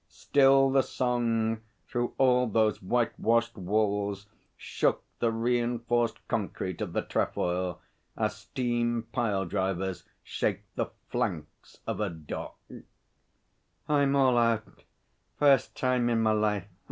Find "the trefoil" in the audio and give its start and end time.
6.93-7.79